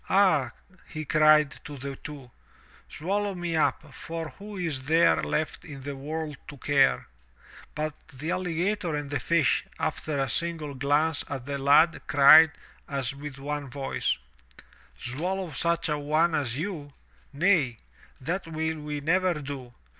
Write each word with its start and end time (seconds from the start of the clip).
"Ah," 0.09 0.49
he 0.87 1.05
cried 1.05 1.59
to 1.63 1.77
the 1.77 1.95
two, 1.95 2.31
"swallow 2.89 3.35
me 3.35 3.55
up, 3.55 3.93
for 3.93 4.29
who 4.39 4.57
is 4.57 4.85
there 4.85 5.21
left 5.21 5.63
in 5.63 5.83
the 5.83 5.95
world 5.95 6.37
to 6.47 6.57
care?" 6.57 7.07
But 7.75 7.93
the 8.07 8.31
alligator 8.31 8.95
and 8.95 9.11
the 9.11 9.19
fish, 9.19 9.63
after 9.77 10.19
a 10.19 10.27
single 10.27 10.73
glance 10.73 11.23
at 11.29 11.45
the 11.45 11.59
lad, 11.59 12.01
cried, 12.07 12.51
as 12.89 13.13
with 13.13 13.37
one 13.37 13.69
voice: 13.69 14.17
"Swallow 14.97 15.51
such 15.51 15.87
a 15.87 15.99
one 15.99 16.33
as 16.33 16.57
you? 16.57 16.93
Nay! 17.31 17.77
that 18.19 18.47
will 18.47 18.79
we 18.79 19.01
never 19.01 19.35
do! 19.35 19.71